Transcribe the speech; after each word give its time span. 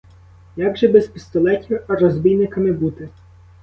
Як 0.55 0.77
же 0.77 0.87
без 0.87 1.07
пістолетів 1.07 1.83
розбійниками 1.87 2.71
бути?! 2.71 3.09